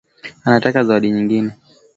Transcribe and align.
Anataka 0.45 0.83
zawadi 0.85 1.11
nyingine 1.11 1.51